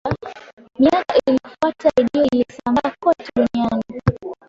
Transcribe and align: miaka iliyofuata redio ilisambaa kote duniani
miaka 0.79 1.15
iliyofuata 1.25 1.89
redio 1.97 2.23
ilisambaa 2.25 2.95
kote 2.99 3.25
duniani 3.35 3.83